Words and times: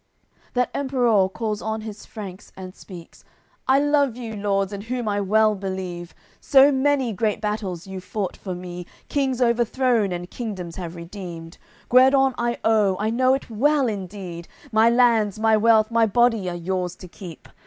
AOI. 0.01 0.33
CCXLVI 0.33 0.53
That 0.55 0.71
Emperour 0.73 1.29
calls 1.29 1.61
on 1.61 1.81
his 1.81 2.05
Franks 2.07 2.51
and 2.57 2.73
speaks: 2.75 3.23
"I 3.67 3.77
love 3.79 4.17
you, 4.17 4.35
lords, 4.35 4.73
in 4.73 4.81
whom 4.81 5.07
I 5.07 5.21
well 5.21 5.53
believe; 5.53 6.15
So 6.39 6.71
many 6.71 7.13
great 7.13 7.39
battles 7.39 7.85
you've 7.85 8.03
fought 8.03 8.35
for 8.35 8.55
me, 8.55 8.87
Kings 9.09 9.43
overthrown, 9.43 10.11
and 10.11 10.27
kingdoms 10.31 10.77
have 10.77 10.95
redeemed! 10.95 11.59
Guerdon 11.87 12.33
I 12.39 12.57
owe, 12.63 12.97
I 12.99 13.11
know 13.11 13.35
it 13.35 13.51
well 13.51 13.85
indeed; 13.87 14.47
My 14.71 14.89
lands, 14.89 15.37
my 15.37 15.55
wealth, 15.55 15.91
my 15.91 16.07
body 16.07 16.49
are 16.49 16.55
yours 16.55 16.95
to 16.95 17.07
keep. 17.07 17.47